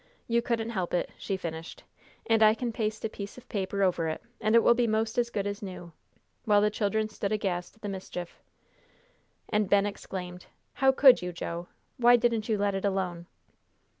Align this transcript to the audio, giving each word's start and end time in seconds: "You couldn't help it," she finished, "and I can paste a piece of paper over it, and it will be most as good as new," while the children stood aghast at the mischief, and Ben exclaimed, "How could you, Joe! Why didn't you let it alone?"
"You 0.27 0.41
couldn't 0.41 0.71
help 0.71 0.95
it," 0.95 1.11
she 1.15 1.37
finished, 1.37 1.83
"and 2.25 2.41
I 2.41 2.55
can 2.55 2.73
paste 2.73 3.05
a 3.05 3.07
piece 3.09 3.37
of 3.37 3.47
paper 3.47 3.83
over 3.83 4.07
it, 4.07 4.19
and 4.39 4.55
it 4.55 4.63
will 4.63 4.73
be 4.73 4.87
most 4.87 5.19
as 5.19 5.29
good 5.29 5.45
as 5.45 5.61
new," 5.61 5.91
while 6.43 6.59
the 6.59 6.71
children 6.71 7.07
stood 7.07 7.31
aghast 7.31 7.75
at 7.75 7.83
the 7.83 7.87
mischief, 7.87 8.39
and 9.49 9.69
Ben 9.69 9.85
exclaimed, 9.85 10.47
"How 10.73 10.91
could 10.91 11.21
you, 11.21 11.31
Joe! 11.31 11.67
Why 11.97 12.15
didn't 12.15 12.49
you 12.49 12.57
let 12.57 12.73
it 12.73 12.83
alone?" 12.83 13.27